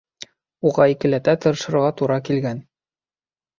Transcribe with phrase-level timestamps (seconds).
[0.69, 2.65] Уға икеләтә тырышырға тура килгән.